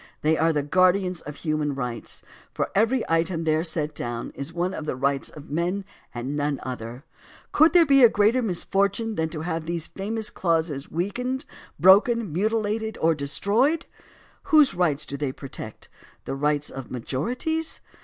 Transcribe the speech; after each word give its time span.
They 0.21 0.35
are 0.35 0.51
the 0.51 0.63
guardians 0.63 1.21
of 1.21 1.35
human 1.35 1.75
rights, 1.75 2.23
for 2.55 2.71
every 2.73 3.07
item 3.07 3.43
there 3.43 3.63
set 3.63 3.93
down 3.93 4.31
is 4.33 4.51
one 4.51 4.73
of 4.73 4.87
the 4.87 4.95
rights 4.95 5.29
of 5.29 5.51
men 5.51 5.85
and 6.11 6.35
none 6.35 6.59
other. 6.63 7.03
Could 7.51 7.73
there 7.73 7.85
be 7.85 8.03
a 8.03 8.09
greater 8.09 8.41
misfortune 8.41 9.13
than 9.13 9.29
120 9.29 9.31
THE 9.67 9.73
CONSTITUTION 9.73 9.93
AND 9.93 10.15
to 10.15 10.15
have 10.15 10.17
these 10.17 10.25
famous 10.25 10.29
clauses 10.31 10.91
weakened, 10.91 11.45
broken, 11.79 12.33
muti 12.33 12.55
lated, 12.55 12.97
or 12.99 13.13
destroyed? 13.13 13.85
Whose 14.45 14.73
rights 14.73 15.05
do 15.05 15.17
they 15.17 15.31
protect— 15.31 15.87
the 16.25 16.33
rights 16.33 16.71
of 16.71 16.89
majorities? 16.89 17.79